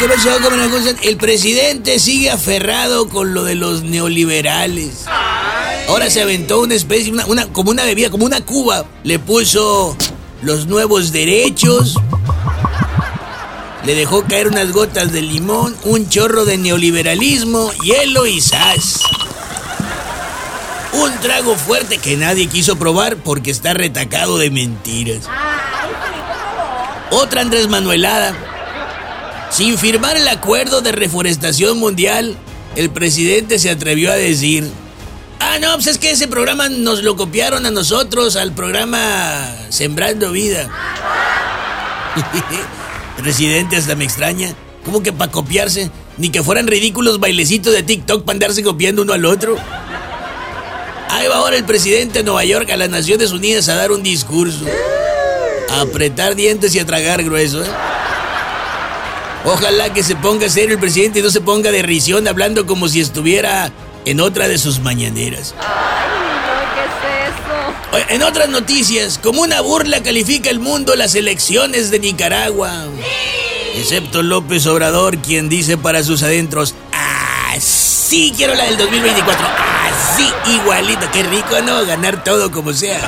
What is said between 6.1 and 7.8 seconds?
aventó una especie, una, una- como